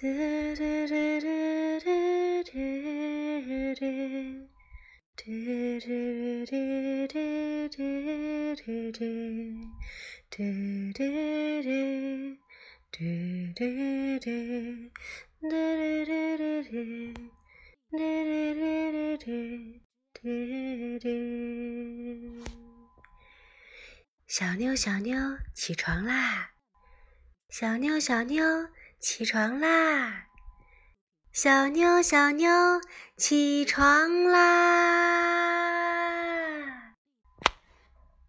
[0.00, 0.06] 小
[24.54, 25.18] 妞，小妞，
[25.54, 26.52] 起床啦！
[27.50, 28.44] 小妞，小妞，
[29.00, 30.26] 起床啦！
[31.32, 32.80] 小妞，小妞，
[33.16, 34.87] 起床啦！